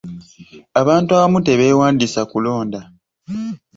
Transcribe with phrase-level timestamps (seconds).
[0.81, 2.79] Abantu abamu tebeewandiisa kulonda.